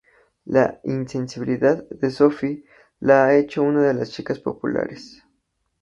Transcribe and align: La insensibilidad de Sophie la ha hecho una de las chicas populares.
La 0.47 0.79
insensibilidad 0.83 1.87
de 1.91 2.09
Sophie 2.09 2.65
la 3.01 3.25
ha 3.25 3.35
hecho 3.37 3.61
una 3.61 3.83
de 3.83 3.93
las 3.93 4.09
chicas 4.09 4.39
populares. 4.39 5.21